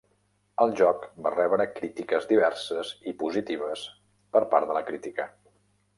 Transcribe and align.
El 0.63 0.71
joc 0.79 1.03
va 1.27 1.33
rebre 1.35 1.67
crítiques 1.75 2.25
diverses 2.31 2.95
i 3.11 3.15
positives 3.21 3.87
per 4.37 4.43
part 4.55 4.71
de 4.73 4.79
la 4.79 4.87
crítica. 4.93 5.29